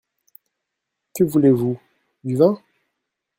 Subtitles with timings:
[1.13, 1.79] Que voulez-vous?
[2.23, 2.59] du vin?